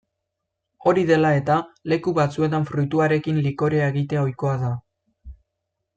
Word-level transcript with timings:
Hori 0.91 1.03
dela-eta, 1.09 1.57
leku 1.93 2.15
batzuetan 2.21 2.67
fruituarekin 2.71 3.41
likorea 3.49 3.93
egitea 3.95 4.25
ohikoa 4.29 4.59
da. 4.67 4.75